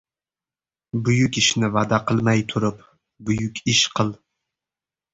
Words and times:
Buyuk 1.09 1.37
ishni 1.43 1.69
va’da 1.77 2.01
qilmay 2.09 2.43
turib, 2.55 2.83
buyuk 3.31 3.65
ish 3.79 3.87
qil. 3.97 4.15